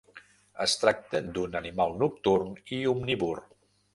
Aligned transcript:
Es 0.63 0.71
tracta 0.83 1.21
d'un 1.35 1.59
animal 1.59 1.93
nocturn 2.05 2.57
i 2.79 2.83
omnívor. 2.95 3.45